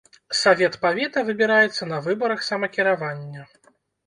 [0.37, 3.47] Савет павета выбіраецца на выбарах самакіравання.